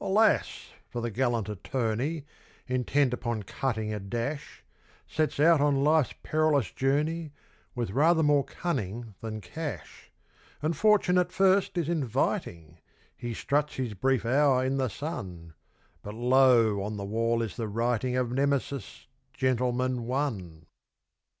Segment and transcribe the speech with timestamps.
[0.00, 0.68] Alas!
[0.88, 2.24] for the gallant attorney,
[2.68, 4.62] Intent upon cutting a dash,
[5.08, 7.32] Sets out on life's perilous journey
[7.74, 10.12] With rather more cunning than cash.
[10.62, 12.78] And fortune at first is inviting
[13.16, 15.54] He struts his brief hour in the sun
[16.00, 16.80] But, lo!
[16.80, 20.66] on the wall is the writing Of Nemesis, "Gentleman, One".